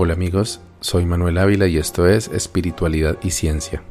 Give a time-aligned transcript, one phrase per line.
[0.00, 3.82] Hola amigos, soy Manuel Ávila y esto es Espiritualidad y Ciencia.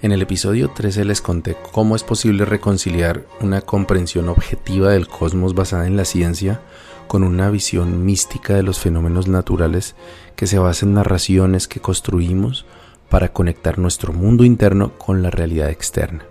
[0.00, 5.56] En el episodio 13 les conté cómo es posible reconciliar una comprensión objetiva del cosmos
[5.56, 6.60] basada en la ciencia
[7.08, 9.96] con una visión mística de los fenómenos naturales
[10.36, 12.64] que se basa en narraciones que construimos
[13.08, 16.24] para conectar nuestro mundo interno con la realidad externa.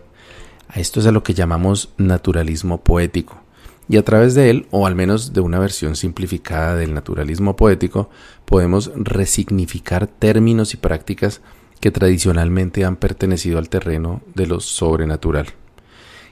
[0.70, 3.45] A esto es a lo que llamamos naturalismo poético
[3.88, 8.10] y a través de él, o al menos de una versión simplificada del naturalismo poético,
[8.46, 11.42] podemos resignificar términos y prácticas
[11.80, 15.48] que tradicionalmente han pertenecido al terreno de lo sobrenatural.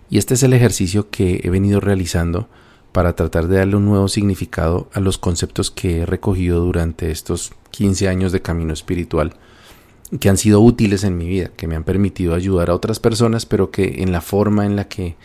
[0.09, 2.47] Y este es el ejercicio que he venido realizando
[2.91, 7.51] para tratar de darle un nuevo significado a los conceptos que he recogido durante estos
[7.71, 9.33] 15 años de camino espiritual,
[10.19, 13.45] que han sido útiles en mi vida, que me han permitido ayudar a otras personas,
[13.45, 15.15] pero que en la forma en la que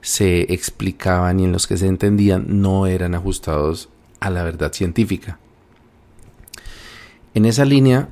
[0.00, 3.88] se explicaban y en los que se entendían no eran ajustados
[4.20, 5.38] a la verdad científica.
[7.34, 8.08] En esa línea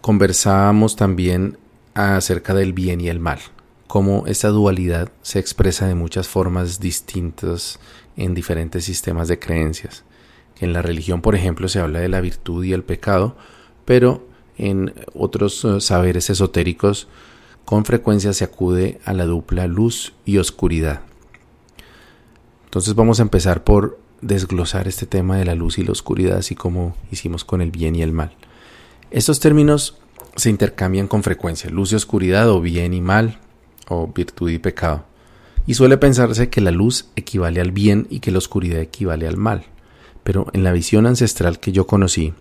[0.00, 1.58] conversábamos también
[1.94, 3.38] acerca del bien y el mal,
[3.86, 7.78] cómo esa dualidad se expresa de muchas formas distintas
[8.16, 10.04] en diferentes sistemas de creencias.
[10.60, 13.36] En la religión, por ejemplo, se habla de la virtud y el pecado,
[13.84, 14.26] pero
[14.58, 17.08] en otros eh, saberes esotéricos
[17.64, 21.02] con frecuencia se acude a la dupla luz y oscuridad.
[22.64, 26.54] Entonces vamos a empezar por desglosar este tema de la luz y la oscuridad, así
[26.54, 28.32] como hicimos con el bien y el mal.
[29.10, 29.98] Estos términos
[30.36, 33.38] se intercambian con frecuencia, luz y oscuridad o bien y mal,
[33.88, 35.04] o virtud y pecado.
[35.66, 39.36] Y suele pensarse que la luz equivale al bien y que la oscuridad equivale al
[39.36, 39.64] mal.
[40.24, 42.32] Pero en la visión ancestral que yo conocí,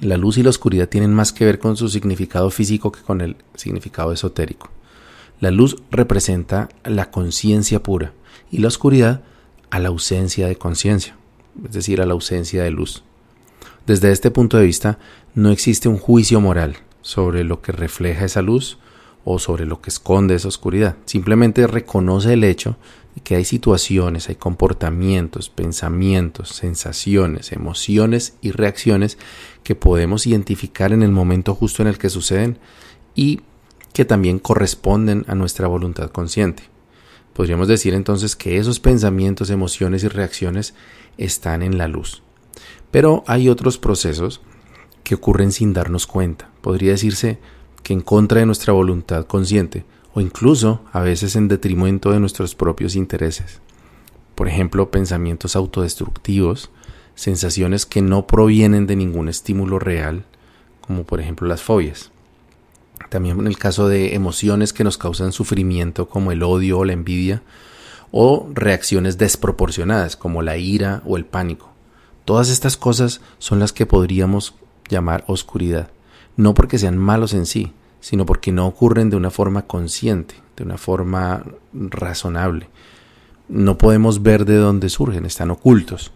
[0.00, 3.20] la luz y la oscuridad tienen más que ver con su significado físico que con
[3.20, 4.70] el significado esotérico.
[5.40, 8.12] La luz representa la conciencia pura
[8.50, 9.22] y la oscuridad
[9.70, 11.16] a la ausencia de conciencia,
[11.64, 13.02] es decir, a la ausencia de luz.
[13.86, 14.98] Desde este punto de vista,
[15.34, 18.78] no existe un juicio moral sobre lo que refleja esa luz
[19.24, 20.96] o sobre lo que esconde esa oscuridad.
[21.04, 22.76] Simplemente reconoce el hecho
[23.24, 29.18] que hay situaciones, hay comportamientos, pensamientos, sensaciones, emociones y reacciones
[29.62, 32.58] que podemos identificar en el momento justo en el que suceden
[33.14, 33.40] y
[33.92, 36.62] que también corresponden a nuestra voluntad consciente.
[37.34, 40.74] Podríamos decir entonces que esos pensamientos, emociones y reacciones
[41.18, 42.22] están en la luz.
[42.90, 44.40] Pero hay otros procesos
[45.04, 46.50] que ocurren sin darnos cuenta.
[46.60, 47.38] Podría decirse
[47.82, 49.84] que en contra de nuestra voluntad consciente
[50.14, 53.60] o incluso a veces en detrimento de nuestros propios intereses.
[54.34, 56.70] Por ejemplo, pensamientos autodestructivos,
[57.14, 60.24] sensaciones que no provienen de ningún estímulo real,
[60.80, 62.10] como por ejemplo las fobias.
[63.08, 66.92] También en el caso de emociones que nos causan sufrimiento como el odio o la
[66.92, 67.42] envidia,
[68.12, 71.70] o reacciones desproporcionadas como la ira o el pánico.
[72.24, 74.54] Todas estas cosas son las que podríamos
[74.88, 75.90] llamar oscuridad,
[76.36, 80.64] no porque sean malos en sí, sino porque no ocurren de una forma consciente, de
[80.64, 82.68] una forma razonable.
[83.48, 86.12] No podemos ver de dónde surgen, están ocultos.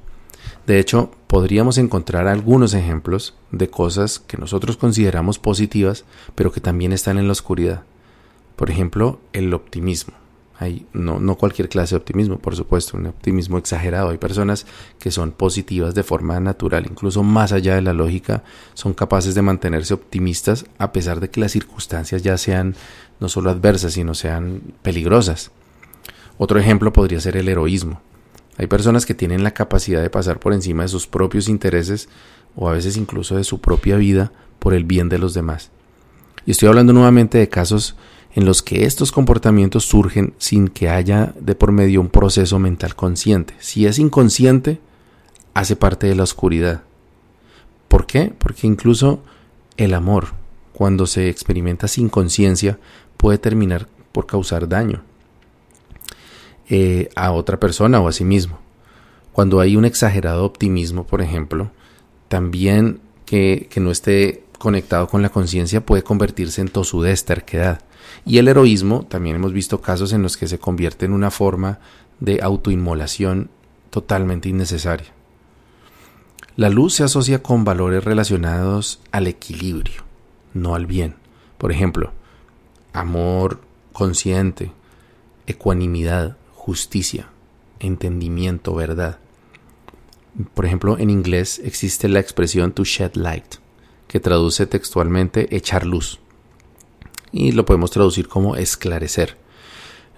[0.67, 6.93] De hecho, podríamos encontrar algunos ejemplos de cosas que nosotros consideramos positivas, pero que también
[6.93, 7.83] están en la oscuridad.
[8.57, 10.24] Por ejemplo, el optimismo.
[10.93, 14.11] No, no cualquier clase de optimismo, por supuesto, un optimismo exagerado.
[14.11, 14.67] Hay personas
[14.99, 19.43] que son positivas de forma natural, incluso más allá de la lógica, son capaces de
[19.43, 22.77] mantenerse optimistas a pesar de que las circunstancias ya sean
[23.21, 25.51] no solo adversas, sino sean peligrosas.
[26.39, 28.01] Otro ejemplo podría ser el heroísmo.
[28.57, 32.09] Hay personas que tienen la capacidad de pasar por encima de sus propios intereses
[32.57, 35.71] o a veces incluso de su propia vida por el bien de los demás.
[36.47, 37.97] Y estoy hablando nuevamente de casos
[38.35, 42.95] en los que estos comportamientos surgen sin que haya de por medio un proceso mental
[42.95, 43.55] consciente.
[43.61, 44.81] Si es inconsciente,
[45.55, 46.83] hace parte de la oscuridad.
[47.89, 48.33] ¿Por qué?
[48.37, 49.23] Porque incluso
[49.77, 50.29] el amor,
[50.73, 52.79] cuando se experimenta sin conciencia,
[53.17, 55.03] puede terminar por causar daño.
[56.69, 58.59] Eh, a otra persona o a sí mismo.
[59.33, 61.71] Cuando hay un exagerado optimismo, por ejemplo,
[62.29, 67.83] también que, no esté conectado con la conciencia puede convertirse en tosudez, terquedad.
[68.25, 71.79] Y el heroísmo, también hemos visto casos en los que se convierte en una forma
[72.21, 73.51] de autoinmolación
[73.91, 75.09] totalmente innecesaria.
[76.57, 80.05] La luz se asocia con valores relacionados al equilibrio,
[80.53, 81.17] no al bien.
[81.59, 82.13] Por ejemplo,
[82.93, 83.61] amor
[83.93, 84.73] consciente,
[85.47, 87.29] ecuanimidad, justicia,
[87.81, 89.19] entendimiento, verdad.
[90.55, 93.57] Por ejemplo, en inglés existe la expresión to shed light,
[94.09, 96.21] que traduce textualmente echar luz.
[97.37, 99.37] Y lo podemos traducir como esclarecer.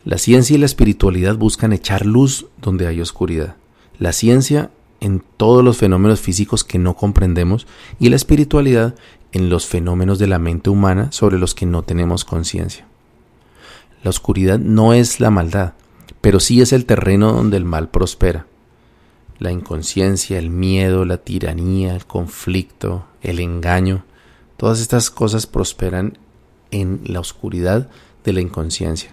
[0.04, 3.56] La ciencia y la espiritualidad buscan echar luz donde hay oscuridad.
[3.98, 4.70] La ciencia
[5.00, 7.66] en todos los fenómenos físicos que no comprendemos
[7.98, 8.94] y la espiritualidad
[9.32, 12.86] en los fenómenos de la mente humana sobre los que no tenemos conciencia.
[14.04, 15.72] La oscuridad no es la maldad,
[16.20, 18.46] pero sí es el terreno donde el mal prospera.
[19.38, 24.04] La inconsciencia, el miedo, la tiranía, el conflicto, el engaño,
[24.58, 26.18] todas estas cosas prosperan
[26.70, 27.88] en la oscuridad
[28.24, 29.10] de la inconsciencia.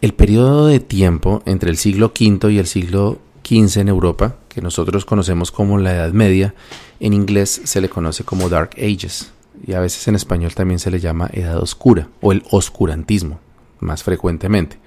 [0.00, 4.62] El periodo de tiempo entre el siglo V y el siglo XV en Europa, que
[4.62, 6.54] nosotros conocemos como la Edad Media,
[7.00, 9.32] en inglés se le conoce como Dark Ages
[9.66, 13.40] y a veces en español también se le llama Edad Oscura o el oscurantismo,
[13.80, 14.78] más frecuentemente.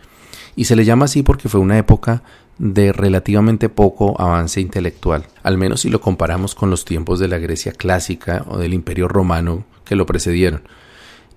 [0.55, 2.23] Y se le llama así porque fue una época
[2.57, 7.39] de relativamente poco avance intelectual, al menos si lo comparamos con los tiempos de la
[7.39, 10.61] Grecia clásica o del Imperio Romano que lo precedieron,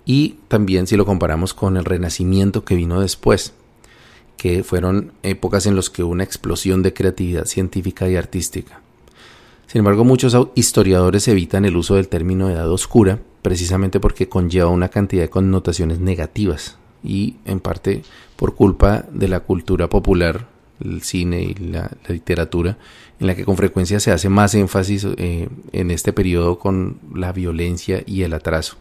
[0.05, 3.53] y también si lo comparamos con el Renacimiento que vino después,
[4.37, 8.81] que fueron épocas en las que hubo una explosión de creatividad científica y artística.
[9.67, 14.89] Sin embargo, muchos historiadores evitan el uso del término edad oscura precisamente porque conlleva una
[14.89, 18.01] cantidad de connotaciones negativas y en parte
[18.35, 20.47] por culpa de la cultura popular,
[20.83, 22.77] el cine y la, literatura,
[23.19, 27.31] en la que con frecuencia se hace más énfasis eh, en este periodo con la
[27.31, 28.77] violencia y el atraso.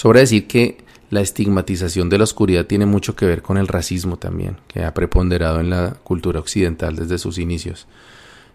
[0.00, 0.78] Sobra decir que
[1.10, 4.94] la estigmatización de la oscuridad tiene mucho que ver con el racismo también, que ha
[4.94, 7.86] preponderado en la cultura occidental desde sus inicios.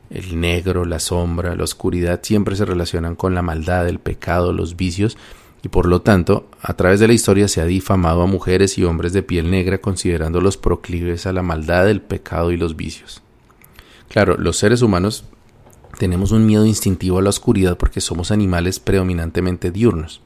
[0.10, 4.76] El negro, la sombra, la oscuridad siempre se relacionan con la maldad, el pecado, los
[4.76, 5.20] vicios,
[5.62, 8.84] y por lo tanto, a través de la historia se ha difamado a mujeres y
[8.84, 13.22] hombres de piel negra considerándolos proclives a la maldad, el pecado y los vicios.
[14.10, 15.26] Claro, los seres humanos
[16.00, 20.22] tenemos un miedo instintivo a la oscuridad porque somos animales predominantemente diurnos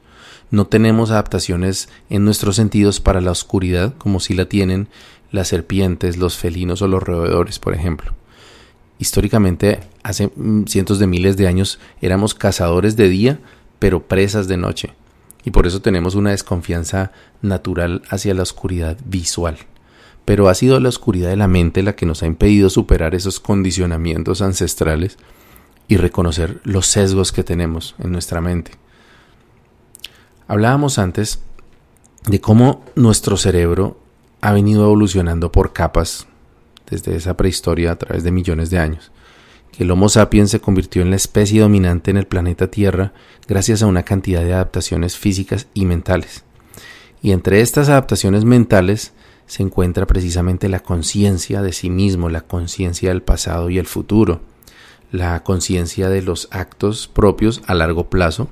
[0.50, 4.88] no tenemos adaptaciones en nuestros sentidos para la oscuridad como si la tienen
[5.30, 8.14] las serpientes, los felinos o los roedores, por ejemplo.
[8.98, 13.40] Históricamente, hace mm, cientos de miles de años, éramos cazadores de día,
[13.78, 14.92] pero presas de noche,
[15.44, 19.56] y por eso tenemos una desconfianza natural hacia la oscuridad visual.
[20.24, 23.40] Pero ha sido la oscuridad de la mente la que nos ha impedido superar esos
[23.40, 25.16] condicionamientos ancestrales
[25.88, 28.72] y reconocer los sesgos que tenemos en nuestra mente.
[30.50, 31.38] Hablábamos antes
[32.26, 34.00] de cómo nuestro cerebro
[34.40, 36.26] ha venido evolucionando por capas
[36.90, 39.12] desde esa prehistoria a través de millones de años,
[39.70, 43.12] que el Homo sapiens se convirtió en la especie dominante en el planeta Tierra
[43.46, 46.42] gracias a una cantidad de adaptaciones físicas y mentales.
[47.22, 49.12] Y entre estas adaptaciones mentales
[49.46, 54.40] se encuentra precisamente la conciencia de sí mismo, la conciencia del pasado y el futuro,
[55.12, 58.50] la conciencia de los actos propios a largo plazo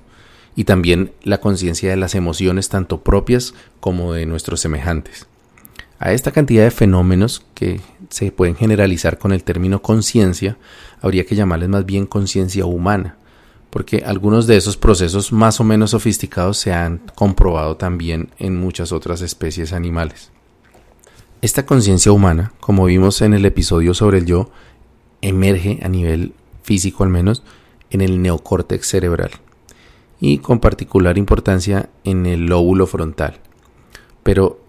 [0.58, 5.28] y también la conciencia de las emociones tanto propias como de nuestros semejantes.
[6.00, 10.56] A esta cantidad de fenómenos que se pueden generalizar con el término conciencia,
[11.00, 13.14] habría que llamarles más bien conciencia humana,
[13.70, 18.90] porque algunos de esos procesos más o menos sofisticados se han comprobado también en muchas
[18.90, 20.32] otras especies animales.
[21.40, 24.50] Esta conciencia humana, como vimos en el episodio sobre el yo,
[25.22, 26.32] emerge a nivel
[26.64, 27.44] físico al menos
[27.90, 29.30] en el neocórtex cerebral
[30.20, 33.38] y con particular importancia en el lóbulo frontal.
[34.22, 34.60] Pero,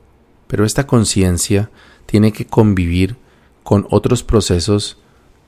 [0.48, 1.70] pero esta conciencia
[2.06, 3.18] tiene que convivir
[3.64, 4.98] con otros procesos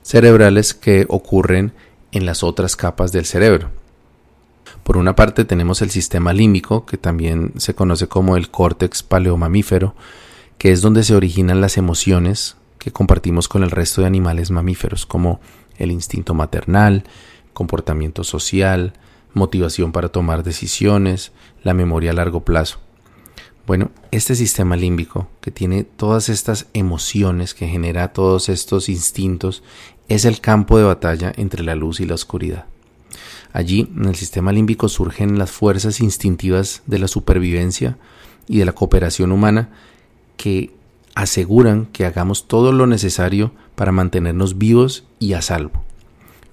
[0.02, 1.72] cerebrales que ocurren
[2.12, 3.70] en las otras capas del cerebro.
[4.82, 9.94] Por una parte tenemos el sistema límbico, que también se conoce como el córtex paleomamífero,
[10.58, 15.06] que es donde se originan las emociones que compartimos con el resto de animales mamíferos,
[15.06, 15.40] como
[15.78, 17.04] el instinto maternal,
[17.52, 18.94] comportamiento social,
[19.34, 22.78] motivación para tomar decisiones, la memoria a largo plazo.
[23.66, 29.62] Bueno, este sistema límbico que tiene todas estas emociones, que genera todos estos instintos,
[30.08, 32.66] es el campo de batalla entre la luz y la oscuridad.
[33.52, 37.98] Allí, en el sistema límbico, surgen las fuerzas instintivas de la supervivencia
[38.48, 39.70] y de la cooperación humana
[40.36, 40.74] que
[41.14, 45.84] aseguran que hagamos todo lo necesario para mantenernos vivos y a salvo.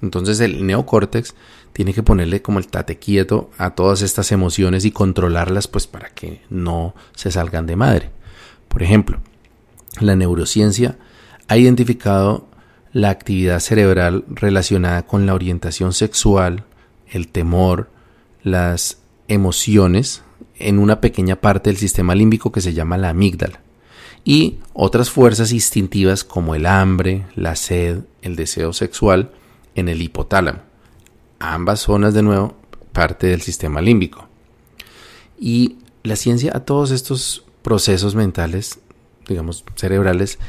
[0.01, 1.35] Entonces el neocórtex
[1.73, 6.09] tiene que ponerle como el tate quieto a todas estas emociones y controlarlas pues para
[6.09, 8.11] que no se salgan de madre.
[8.67, 9.19] Por ejemplo,
[9.99, 10.97] la neurociencia
[11.47, 12.47] ha identificado
[12.91, 16.65] la actividad cerebral relacionada con la orientación sexual,
[17.07, 17.89] el temor,
[18.43, 20.23] las emociones
[20.57, 23.61] en una pequeña parte del sistema límbico que se llama la amígdala
[24.25, 29.31] y otras fuerzas instintivas como el hambre, la sed, el deseo sexual
[29.75, 30.68] en el hipotálamo
[31.39, 32.55] ambas zonas de nuevo
[32.91, 34.27] parte del sistema límbico.
[35.39, 38.79] Y la ciencia a todos estos procesos mentales,
[39.27, 40.39] digamos, cerebrales,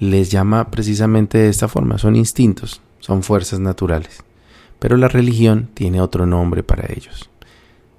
[0.00, 4.22] les llama precisamente de esta forma, son instintos, son fuerzas naturales.
[4.78, 7.30] Pero la religión tiene otro nombre para ellos.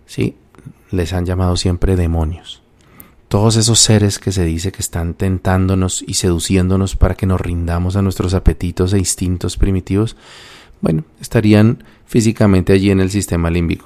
[0.06, 0.36] ¿Sí?
[0.92, 2.64] Les han llamado siempre demonios.
[3.28, 7.96] Todos esos seres que se dice que están tentándonos y seduciéndonos para que nos rindamos
[7.96, 10.16] a nuestros apetitos e instintos primitivos,
[10.82, 13.86] bueno, estarían físicamente allí en el sistema límbico.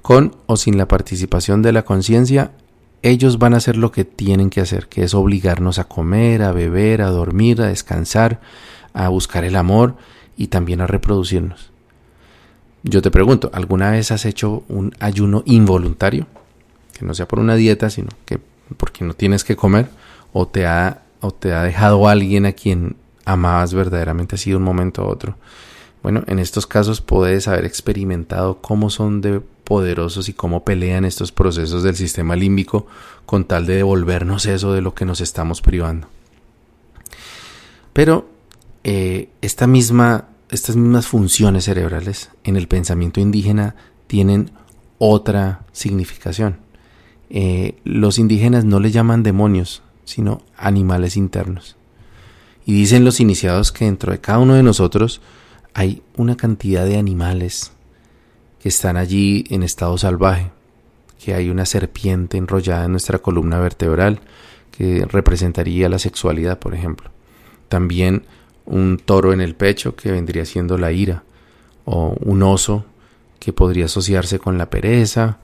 [0.00, 2.52] Con o sin la participación de la conciencia,
[3.02, 6.52] ellos van a hacer lo que tienen que hacer, que es obligarnos a comer, a
[6.52, 8.40] beber, a dormir, a descansar,
[8.94, 9.96] a buscar el amor
[10.36, 11.72] y también a reproducirnos.
[12.84, 16.28] Yo te pregunto, ¿alguna vez has hecho un ayuno involuntario?
[16.96, 18.38] Que no sea por una dieta, sino que
[18.76, 19.88] porque no tienes que comer,
[20.32, 22.94] o te ha, o te ha dejado alguien a quien
[23.24, 25.36] amabas verdaderamente así de un momento a otro.
[26.02, 31.30] Bueno, en estos casos puedes haber experimentado cómo son de poderosos y cómo pelean estos
[31.30, 32.86] procesos del sistema límbico
[33.24, 36.08] con tal de devolvernos eso de lo que nos estamos privando.
[37.92, 38.28] Pero
[38.84, 43.76] eh, esta misma, estas mismas funciones cerebrales en el pensamiento indígena
[44.08, 44.50] tienen
[44.98, 46.56] otra significación.
[47.30, 51.76] Eh, los indígenas no le llaman demonios, sino animales internos.
[52.66, 55.20] Y dicen los iniciados que dentro de cada uno de nosotros
[55.74, 57.72] hay una cantidad de animales
[58.60, 60.50] que están allí en estado salvaje,
[61.22, 64.20] que hay una serpiente enrollada en nuestra columna vertebral
[64.70, 67.10] que representaría la sexualidad, por ejemplo.
[67.68, 68.24] También
[68.64, 71.24] un toro en el pecho que vendría siendo la ira,
[71.84, 72.84] o un oso
[73.38, 75.38] que podría asociarse con la pereza,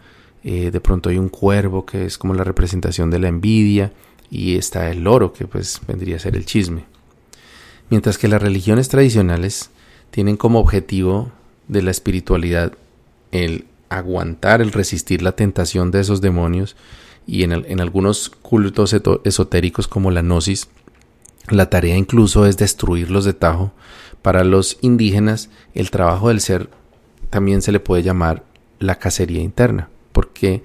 [0.45, 3.93] eh, de pronto hay un cuervo que es como la representación de la envidia,
[4.31, 6.85] y está el loro que pues vendría a ser el chisme.
[7.91, 9.71] Mientras que las religiones tradicionales
[10.11, 11.31] tienen como objetivo
[11.69, 12.73] de la espiritualidad
[13.31, 16.77] el aguantar, el resistir la tentación de esos demonios
[17.27, 20.69] y en, algunos cultos esotéricos como la gnosis,
[21.51, 23.73] la tarea incluso es destruirlos de tajo.
[24.23, 26.71] Para los indígenas, el trabajo del ser
[27.31, 28.45] también se le puede llamar
[28.79, 30.63] la cacería interna, porque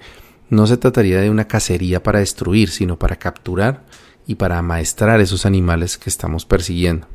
[0.49, 3.83] no se trataría de una cacería para destruir, sino para capturar
[4.25, 7.07] y para amaestrar esos animales que estamos persiguiendo.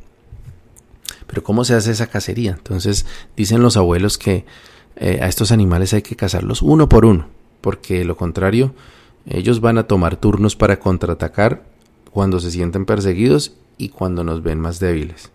[1.29, 2.55] Pero ¿cómo se hace esa cacería?
[2.57, 3.05] Entonces
[3.37, 4.45] dicen los abuelos que
[4.95, 7.27] eh, a estos animales hay que cazarlos uno por uno,
[7.61, 8.73] porque lo contrario
[9.27, 11.63] ellos van a tomar turnos para contraatacar
[12.09, 15.31] cuando se sienten perseguidos y cuando nos ven más débiles.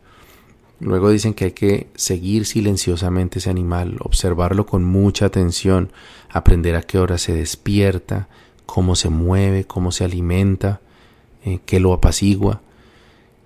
[0.81, 5.93] Luego dicen que hay que seguir silenciosamente ese animal, observarlo con mucha atención,
[6.29, 8.29] aprender a qué hora se despierta,
[8.67, 10.81] cómo se mueve, cómo se alimenta,
[11.45, 12.63] eh, qué lo apacigua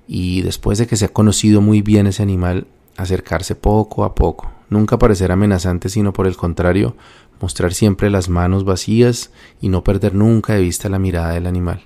[0.09, 4.50] y después de que se ha conocido muy bien ese animal, acercarse poco a poco,
[4.71, 6.97] nunca parecer amenazante, sino por el contrario,
[7.41, 11.83] mostrar siempre las manos vacías y no perder nunca de vista la mirada del animal.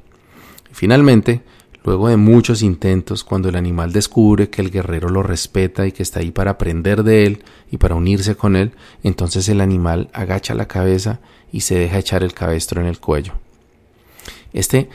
[0.70, 1.42] finalmente,
[1.84, 6.02] luego de muchos intentos, cuando el animal descubre que el guerrero lo respeta y que
[6.02, 10.54] está ahí para aprender de él y para unirse con él, entonces el animal agacha
[10.54, 13.34] la cabeza y se deja echar el cabestro en el cuello.
[14.52, 14.88] Este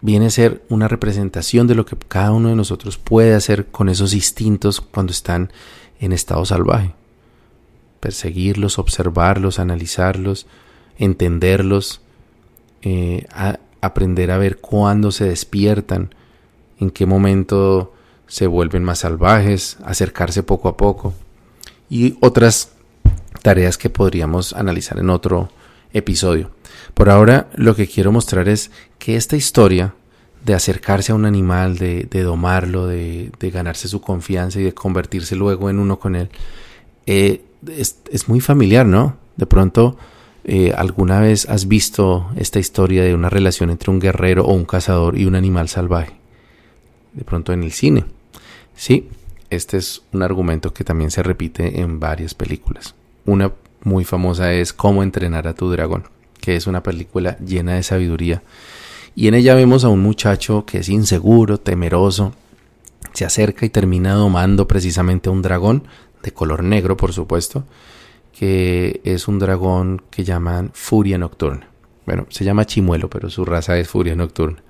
[0.00, 3.88] viene a ser una representación de lo que cada uno de nosotros puede hacer con
[3.88, 5.52] esos instintos cuando están
[6.00, 6.94] en estado salvaje.
[8.00, 10.46] Perseguirlos, observarlos, analizarlos,
[10.98, 12.00] entenderlos,
[12.82, 13.26] eh,
[13.80, 16.14] aprender a ver cuándo se despiertan,
[16.78, 17.92] en qué momento
[18.28, 21.14] se vuelven más salvajes, acercarse poco a poco
[21.90, 22.72] y otras
[23.42, 25.48] tareas que podríamos analizar en otro
[25.92, 26.50] episodio.
[26.98, 29.94] Por ahora lo que quiero mostrar es que esta historia
[30.44, 35.70] de acercarse a un animal, de, domarlo, de, ganarse su confianza y de convertirse luego
[35.70, 36.28] en uno con él,
[37.06, 39.16] eh, es, muy familiar, ¿no?
[39.36, 39.96] De pronto,
[40.42, 44.64] eh, alguna vez has visto esta historia de una relación entre un guerrero o un
[44.64, 46.16] cazador y un animal salvaje.
[47.12, 48.06] De pronto en el cine.
[48.74, 49.08] Sí,
[49.50, 52.96] este es un argumento que también se repite en varias películas.
[53.24, 53.52] Una
[53.84, 56.02] muy famosa es Cómo entrenar a tu dragón,
[56.40, 58.42] que es una película llena de sabiduría.
[59.14, 62.32] Y en ella vemos a un muchacho que es inseguro, temeroso,
[63.12, 65.84] se acerca y termina domando precisamente a un dragón,
[66.22, 67.64] de color negro por supuesto,
[68.32, 71.68] que es un dragón que llaman Furia Nocturna.
[72.06, 74.62] Bueno, se llama Chimuelo, pero su raza es Furia Nocturna.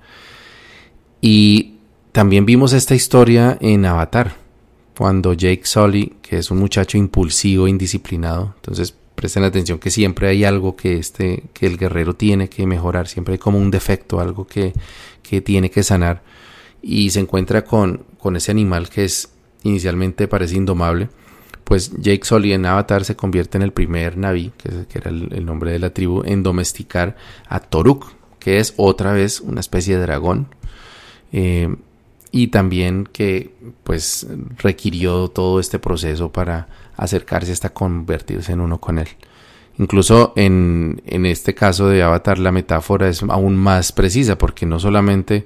[1.21, 1.75] Y
[2.11, 4.35] también vimos esta historia en Avatar,
[4.97, 10.45] cuando Jake Sully, que es un muchacho impulsivo, indisciplinado, entonces presten atención que siempre hay
[10.45, 14.47] algo que este que el guerrero tiene que mejorar siempre hay como un defecto algo
[14.47, 14.71] que,
[15.21, 16.23] que tiene que sanar
[16.81, 19.29] y se encuentra con, con ese animal que es
[19.63, 21.09] inicialmente parece indomable
[21.65, 25.71] pues Jake Sully en Avatar se convierte en el primer Navi, que, era el, nombre
[25.71, 27.15] de la tribu, en domesticar
[27.47, 30.47] a Toruk, que es otra vez una especie de dragón.
[31.31, 31.75] Eh,
[32.31, 34.25] y también que pues
[34.57, 36.67] requirió todo este proceso para
[36.99, 39.07] acercarse hasta convertirse en uno con él.
[39.77, 44.79] Incluso en, en este caso de Avatar la metáfora es aún más precisa porque no
[44.79, 45.45] solamente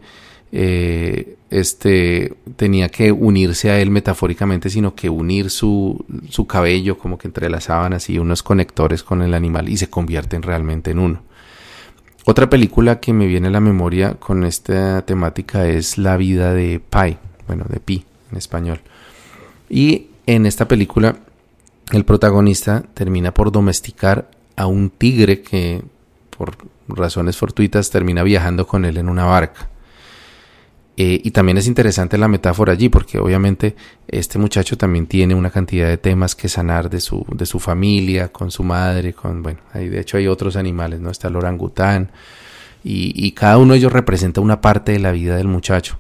[0.52, 7.18] eh, este tenía que unirse a él metafóricamente, sino que unir su, su cabello como
[7.18, 11.00] que entre las sábanas y unos conectores con el animal y se convierten realmente en
[11.00, 11.22] uno.
[12.26, 16.80] Otra película que me viene a la memoria con esta temática es La vida de
[16.80, 17.18] Pi,
[17.48, 18.80] bueno, de Pi en español.
[19.70, 21.18] Y en esta película
[21.92, 25.84] el protagonista termina por domesticar a un tigre que
[26.36, 26.56] por
[26.88, 29.70] razones fortuitas termina viajando con él en una barca.
[30.96, 33.76] Eh, y también es interesante la metáfora allí, porque obviamente
[34.08, 38.28] este muchacho también tiene una cantidad de temas que sanar de su, de su familia,
[38.28, 41.10] con su madre, con, bueno, hay, de hecho hay otros animales, ¿no?
[41.10, 42.12] Está el orangután,
[42.84, 45.98] y, cada uno de ellos representa una parte de la vida del muchacho.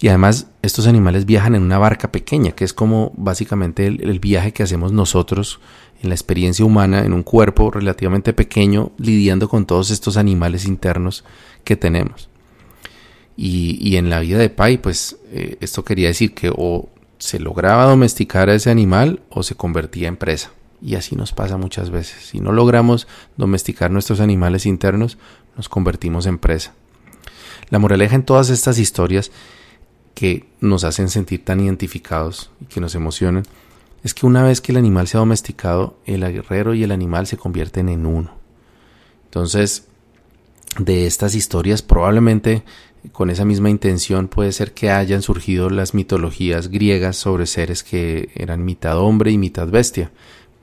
[0.00, 4.52] Y además estos animales viajan en una barca pequeña, que es como básicamente el viaje
[4.52, 5.60] que hacemos nosotros
[6.02, 11.24] en la experiencia humana, en un cuerpo relativamente pequeño, lidiando con todos estos animales internos
[11.64, 12.28] que tenemos.
[13.36, 17.84] Y, en la vida de Pai, pues eh, esto quería decir que o se lograba
[17.84, 20.52] domesticar a ese animal o se convertía en presa.
[20.80, 22.26] Y así nos pasa muchas veces.
[22.26, 25.18] Si no logramos domesticar nuestros animales internos,
[25.56, 26.74] nos convertimos en presa.
[27.70, 29.32] La moraleja en todas estas historias
[30.14, 33.44] que nos hacen sentir tan identificados y que nos emocionan
[34.02, 37.26] es que una vez que el animal se ha domesticado, el guerrero y el animal
[37.26, 38.32] se convierten en uno.
[39.24, 39.86] Entonces,
[40.78, 42.64] de estas historias probablemente
[43.12, 48.30] con esa misma intención puede ser que hayan surgido las mitologías griegas sobre seres que
[48.34, 50.10] eran mitad hombre y mitad bestia,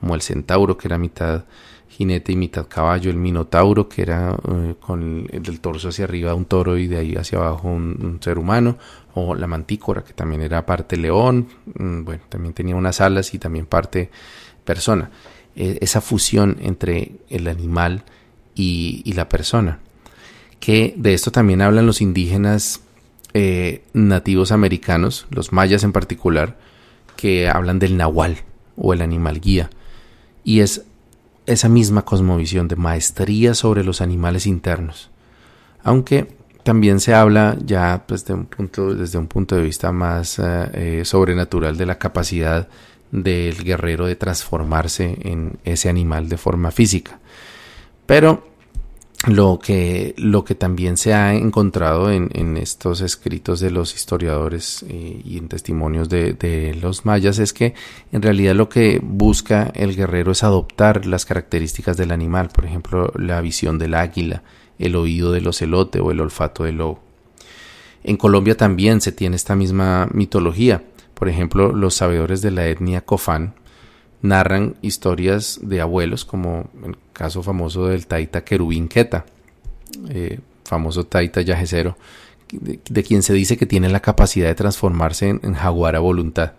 [0.00, 1.44] como el centauro que era mitad
[1.88, 6.34] jinete y mitad caballo, el minotauro que era eh, con el, del torso hacia arriba
[6.34, 8.78] un toro y de ahí hacia abajo un, ser humano,
[9.14, 13.38] o la mantícora que también era parte león, mm, bueno, también tenía unas alas y
[13.38, 14.10] también parte
[14.64, 15.10] persona.
[15.54, 18.04] E, esa fusión entre el animal
[18.54, 19.80] y la persona
[20.62, 22.82] que de esto también hablan los indígenas
[23.34, 26.56] eh, nativos americanos, los mayas en particular,
[27.16, 28.38] que hablan del nahual
[28.76, 29.70] o el animal guía.
[30.44, 30.84] Y es
[31.46, 35.10] esa misma cosmovisión de maestría sobre los animales internos.
[35.82, 36.28] Aunque
[36.62, 40.42] también se habla ya pues, un punto, desde un punto de vista más eh,
[40.74, 42.68] eh, sobrenatural de la capacidad
[43.10, 47.20] del guerrero de transformarse en ese animal de forma física.
[48.06, 48.52] Pero
[49.26, 50.14] lo que,
[50.58, 56.08] también se ha encontrado en, en estos escritos de los historiadores eh, y en testimonios
[56.08, 57.74] de, de, los mayas es que
[58.10, 63.12] en realidad lo que busca el guerrero es adoptar las características del animal, por ejemplo,
[63.14, 64.42] la visión del águila,
[64.78, 67.00] el oído del ocelote o el olfato del lobo.
[68.04, 70.82] En Colombia también se tiene esta misma mitología.
[71.14, 73.54] Por ejemplo, los sabedores de la etnia Cofán
[74.22, 79.24] narran historias de abuelos, como el caso famoso del Taita Querubín Queta,
[80.08, 81.96] eh, famoso Taita yajecero,
[82.52, 86.52] de, quien se dice que tiene la capacidad de transformarse en, jaguar a voluntad.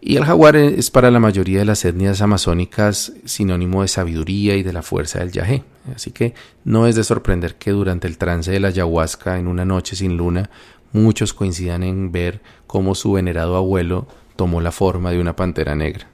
[0.00, 4.62] Y el jaguar es para la mayoría de las etnias amazónicas sinónimo de sabiduría y
[4.62, 5.64] de la fuerza del yajé.
[5.94, 6.34] Así que
[6.64, 10.16] no es de sorprender que durante el trance de la ayahuasca en una noche sin
[10.16, 10.50] luna,
[10.92, 14.06] muchos coincidan en ver cómo su venerado abuelo
[14.36, 16.08] tomó la forma de una pantera negra.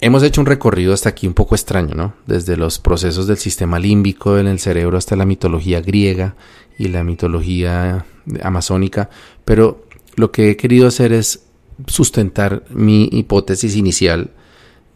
[0.00, 2.14] Hemos hecho un recorrido hasta aquí un poco extraño, ¿no?
[2.26, 6.36] Desde los procesos del sistema límbico en el cerebro hasta la mitología griega
[6.78, 8.04] y la mitología
[8.42, 9.08] amazónica,
[9.44, 9.84] pero
[10.16, 11.43] lo que he querido hacer es
[11.86, 14.30] sustentar mi hipótesis inicial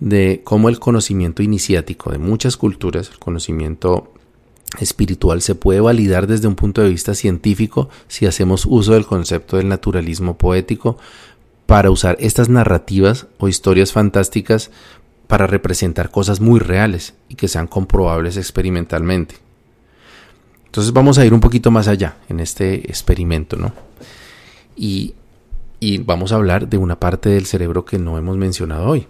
[0.01, 4.13] de cómo el conocimiento iniciático de muchas culturas, el conocimiento
[4.81, 9.57] espiritual, se puede validar desde un punto de vista científico si hacemos uso del concepto
[9.57, 10.99] del naturalismo poético
[11.67, 14.71] para usar estas narrativas o historias fantásticas
[15.27, 19.37] para representar cosas muy reales y que sean comprobables experimentalmente.
[20.65, 23.73] Entonces vamos a ir un poquito más allá en este experimento, ¿no?
[24.77, 25.15] Y,
[25.99, 29.07] vamos a hablar de una parte del cerebro que no hemos mencionado hoy.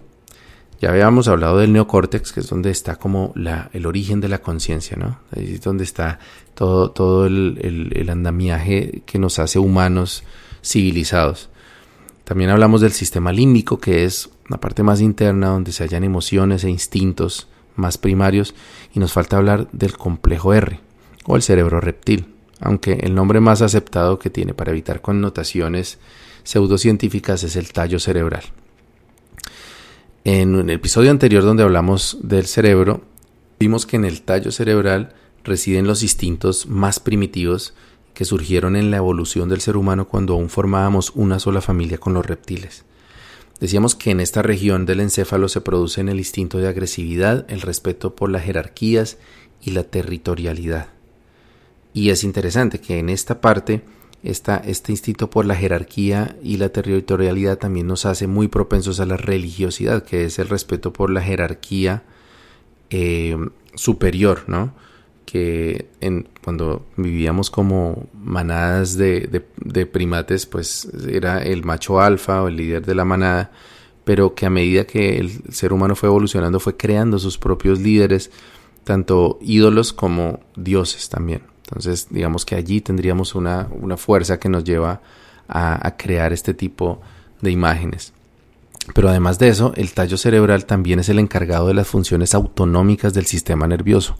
[0.81, 4.41] Ya habíamos hablado del neocórtex, que es donde está como la, el origen de la
[4.41, 5.19] conciencia, ¿no?
[5.35, 6.19] Ahí es donde está
[6.53, 10.23] todo, todo el, el andamiaje que nos hace humanos
[10.63, 11.49] civilizados.
[12.23, 16.63] También hablamos del sistema límbico, que es la parte más interna donde se hallan emociones
[16.63, 18.55] e instintos más primarios,
[18.93, 20.79] y nos falta hablar del complejo R,
[21.25, 25.97] o el cerebro reptil, aunque el nombre más aceptado que tiene para evitar connotaciones
[26.43, 28.43] pseudocientíficas es el tallo cerebral.
[30.23, 33.01] En el episodio anterior donde hablamos del cerebro,
[33.59, 37.73] vimos que en el tallo cerebral residen los instintos más primitivos
[38.13, 42.13] que surgieron en la evolución del ser humano cuando aún formábamos una sola familia con
[42.13, 42.83] los reptiles.
[43.59, 48.15] Decíamos que en esta región del encéfalo se producen el instinto de agresividad, el respeto
[48.15, 49.17] por las jerarquías
[49.61, 50.87] y la territorialidad.
[51.93, 53.81] Y es interesante que en esta parte
[54.23, 59.17] este instinto por la jerarquía y la territorialidad también nos hace muy propensos a la
[59.17, 62.03] religiosidad, que es el respeto por la jerarquía
[62.89, 63.37] eh,
[63.75, 64.73] superior, ¿no?
[65.31, 72.47] que en, cuando vivíamos como manadas de, de, primates, pues era el macho alfa o
[72.47, 73.51] el líder de la manada,
[74.05, 78.31] pero que a medida que el ser humano fue evolucionando fue creando sus propios líderes,
[78.83, 81.43] tanto ídolos como dioses también.
[81.69, 85.01] Entonces, digamos que allí tendríamos una, una fuerza que nos lleva
[85.47, 87.01] a, a crear este tipo
[87.41, 88.13] de imágenes.
[88.95, 93.13] Pero además de eso, el tallo cerebral también es el encargado de las funciones autonómicas
[93.13, 94.15] del sistema nervioso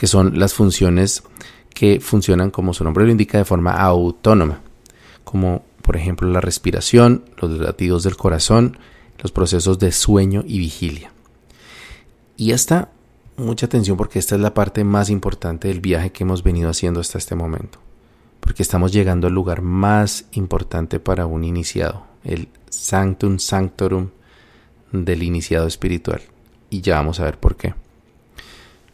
[0.00, 1.24] que son las funciones
[1.74, 4.62] que funcionan como su nombre lo indica de forma autónoma,
[5.24, 8.78] como por ejemplo la respiración, los latidos del corazón,
[9.18, 11.12] los procesos de sueño y vigilia.
[12.38, 12.88] Y esta,
[13.40, 17.00] mucha atención porque esta es la parte más importante del viaje que hemos venido haciendo
[17.00, 17.78] hasta este momento,
[18.40, 24.10] porque estamos llegando al lugar más importante para un iniciado, el sanctum sanctorum
[24.92, 26.22] del iniciado espiritual.
[26.68, 27.74] Y ya vamos a ver por qué.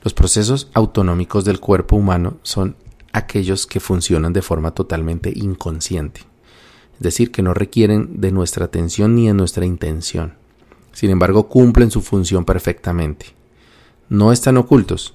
[0.02, 2.76] Los procesos autonómicos del cuerpo humano son
[3.12, 6.20] aquellos que funcionan de forma totalmente inconsciente,
[6.94, 10.34] es decir, que no requieren de nuestra atención ni de nuestra intención.
[10.92, 13.36] Sin embargo, cumplen su función perfectamente.
[14.08, 15.14] No están ocultos,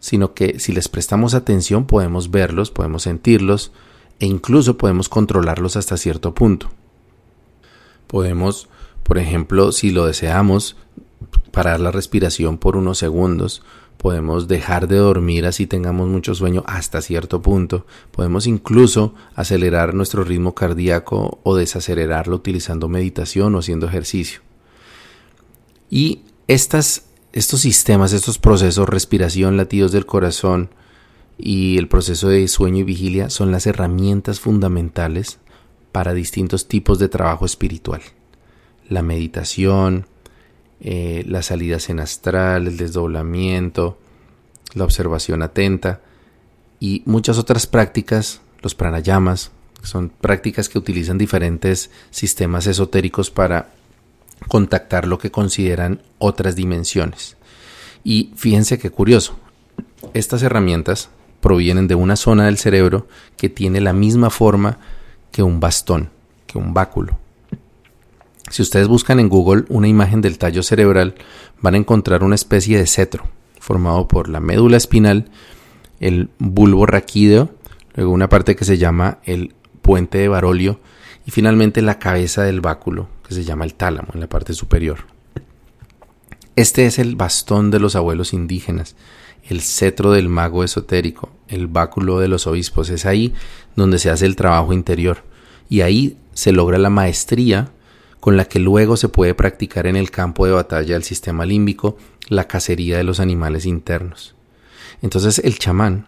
[0.00, 3.72] sino que si les prestamos atención podemos verlos, podemos sentirlos
[4.20, 6.70] e incluso podemos controlarlos hasta cierto punto.
[8.06, 8.68] Podemos,
[9.02, 10.76] por ejemplo, si lo deseamos,
[11.50, 13.62] parar la respiración por unos segundos
[13.98, 20.24] podemos dejar de dormir así tengamos mucho sueño hasta cierto punto, podemos incluso acelerar nuestro
[20.24, 24.40] ritmo cardíaco o desacelerarlo utilizando meditación o haciendo ejercicio.
[25.90, 30.70] Y estas, estos sistemas, estos procesos, respiración, latidos del corazón
[31.36, 35.38] y el proceso de sueño y vigilia son las herramientas fundamentales
[35.92, 38.00] para distintos tipos de trabajo espiritual.
[38.88, 40.06] La meditación,
[40.80, 43.98] eh, las salidas en astral, el desdoblamiento,
[44.74, 46.00] la observación atenta
[46.80, 53.70] y muchas otras prácticas, los pranayamas, son prácticas que utilizan diferentes sistemas esotéricos para
[54.46, 57.36] contactar lo que consideran otras dimensiones.
[58.04, 59.36] Y fíjense qué curioso,
[60.14, 64.78] estas herramientas provienen de una zona del cerebro que tiene la misma forma
[65.30, 66.10] que un bastón,
[66.46, 67.18] que un báculo.
[68.50, 71.14] Si ustedes buscan en Google una imagen del tallo cerebral,
[71.60, 73.24] van a encontrar una especie de cetro
[73.60, 75.30] formado por la médula espinal,
[76.00, 77.50] el bulbo raquídeo,
[77.94, 80.80] luego una parte que se llama el puente de Barolio
[81.26, 85.00] y finalmente la cabeza del báculo, que se llama el tálamo en la parte superior.
[86.56, 88.96] Este es el bastón de los abuelos indígenas,
[89.44, 92.90] el cetro del mago esotérico, el báculo de los obispos.
[92.90, 93.34] Es ahí
[93.76, 95.18] donde se hace el trabajo interior
[95.68, 97.70] y ahí se logra la maestría
[98.18, 101.96] con la que luego se puede practicar en el campo de batalla del sistema límbico
[102.28, 104.34] la cacería de los animales internos.
[105.02, 106.06] Entonces el chamán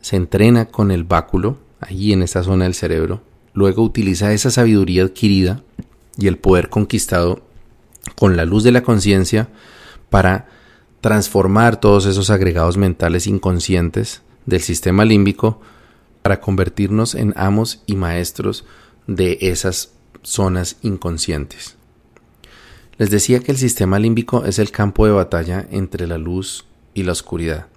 [0.00, 3.22] se entrena con el báculo, allí en esta zona del cerebro,
[3.54, 5.62] luego utiliza esa sabiduría adquirida
[6.16, 7.42] y el poder conquistado
[8.16, 9.48] con la luz de la conciencia
[10.08, 10.48] para
[11.00, 15.60] transformar todos esos agregados mentales inconscientes del sistema límbico
[16.22, 18.64] para convertirnos en amos y maestros
[19.06, 19.92] de esas
[20.22, 21.76] zonas inconscientes.
[22.98, 27.04] Les decía que el sistema límbico es el campo de batalla entre la luz y
[27.04, 27.68] la oscuridad.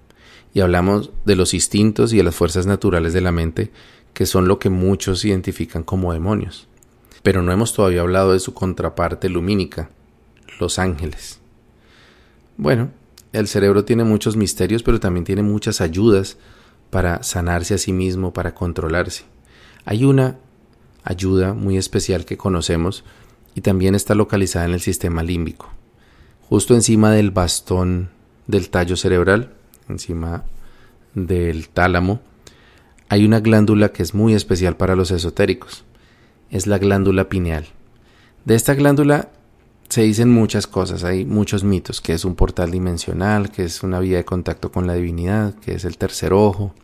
[0.54, 3.72] Y hablamos de los instintos y de las fuerzas naturales de la mente,
[4.14, 6.68] que son lo que muchos identifican como demonios.
[7.24, 9.90] Pero no hemos todavía hablado de su contraparte lumínica,
[10.60, 11.40] los ángeles.
[12.58, 12.92] Bueno,
[13.32, 16.38] el cerebro tiene muchos misterios, pero también tiene muchas ayudas
[16.92, 19.24] para sanarse a sí mismo, para controlarse.
[19.86, 20.38] Hay una
[21.04, 23.04] ayuda muy especial que conocemos
[23.56, 25.70] y también está localizada en el sistema límbico,
[26.48, 28.10] justo encima del bastón
[28.48, 29.54] del tallo cerebral,
[29.90, 30.44] encima
[31.16, 32.22] del tálamo,
[33.10, 35.84] hay una glándula que es muy especial para los esotéricos.
[36.54, 37.66] Es la glándula pineal.
[38.46, 39.30] De esta glándula
[39.90, 44.00] se dicen muchas cosas, hay muchos mitos, que es un portal dimensional, que es una
[44.00, 46.76] vía de contacto con la divinidad, que es el tercer ojo,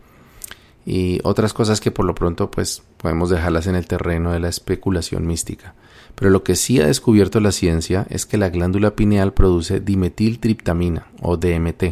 [0.88, 4.49] y otras cosas que por lo pronto pues podemos dejarlas en el terreno de la
[4.49, 5.75] especulación mística.
[6.15, 11.10] Pero lo que sí ha descubierto la ciencia es que la glándula pineal produce dimetiltriptamina
[11.21, 11.84] o DMT,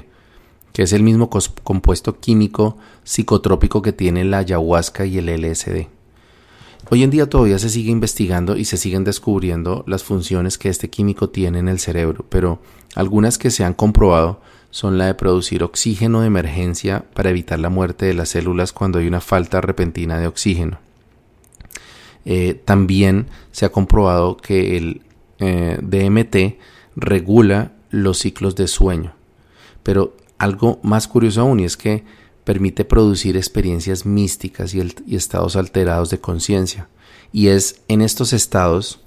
[0.74, 5.97] que es el mismo compuesto químico psicotrópico que tiene la ayahuasca y el LSD.
[6.90, 10.90] Hoy en día todavía se sigue investigando y se siguen descubriendo las funciones que este
[10.90, 12.62] químico tiene en el cerebro, pero
[12.96, 17.70] algunas que se han comprobado son la de producir oxígeno de emergencia para evitar la
[17.70, 20.80] muerte de las células cuando hay una falta repentina de oxígeno.
[22.24, 25.02] Eh, también se ha comprobado que el
[25.40, 26.60] eh, DMT
[26.96, 29.14] regula los ciclos de sueño.
[29.84, 32.04] Pero algo más curioso aún y es que
[32.48, 34.80] permite producir experiencias místicas y,
[35.14, 36.88] estados alterados de conciencia.
[37.34, 39.02] Y es en estos estados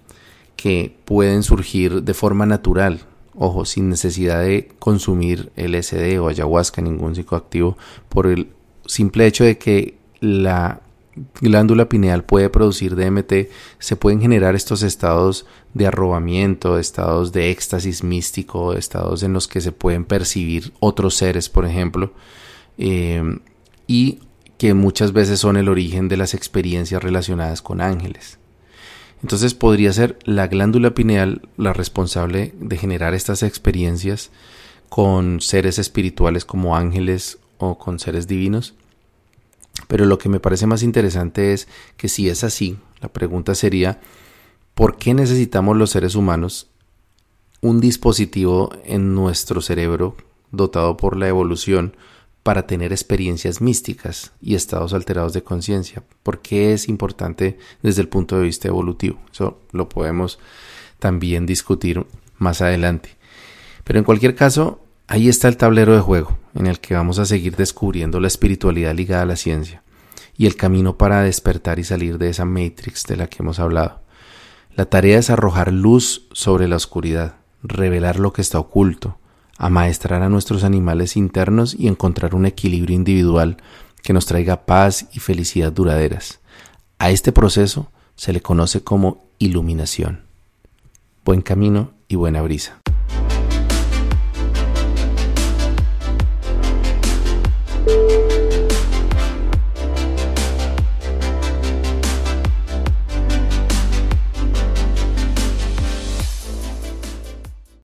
[0.57, 3.00] que pueden surgir de forma natural,
[3.35, 7.79] ojo, sin necesidad de consumir LSD o ayahuasca, ningún psicoactivo,
[8.11, 8.48] por el
[8.85, 10.83] simple hecho de que la
[11.40, 13.48] glándula pineal puede producir DMT,
[13.79, 19.62] se pueden generar estos estados de arrobamiento, estados de éxtasis místico, estados en los que
[19.62, 22.12] se pueden percibir otros seres, por ejemplo,
[22.78, 23.38] eh,
[23.87, 24.20] y
[24.59, 28.38] que muchas veces son el origen de las experiencias relacionadas con ángeles.
[29.22, 34.30] Entonces podría ser la glándula pineal la responsable de generar estas experiencias
[34.88, 38.74] con seres espirituales como ángeles o con seres divinos.
[39.88, 44.00] Pero lo que me parece más interesante es que si es así, la pregunta sería,
[44.74, 46.68] ¿por qué necesitamos los seres humanos
[47.61, 50.16] un dispositivo en nuestro cerebro
[50.50, 51.94] dotado por la evolución
[52.42, 56.03] para tener experiencias místicas y estados alterados de conciencia.
[56.22, 59.20] ¿Por qué es importante desde el punto de vista evolutivo?
[59.31, 60.38] Eso lo podemos
[60.98, 62.07] también discutir
[62.38, 63.16] más adelante.
[63.85, 67.26] Pero en cualquier caso, ahí está el tablero de juego en el que vamos a
[67.26, 69.83] seguir descubriendo la espiritualidad ligada a la ciencia
[70.37, 74.00] y el camino para despertar y salir de esa matrix de la que hemos hablado.
[74.74, 79.18] La tarea es arrojar luz sobre la oscuridad, revelar lo que está oculto,
[79.61, 83.59] amaestrar a nuestros animales internos y encontrar un equilibrio individual
[84.03, 86.40] que nos traiga paz y felicidad duraderas.
[86.99, 90.23] A este proceso se le conoce como iluminación.
[91.27, 92.81] Buen camino y buena brisa.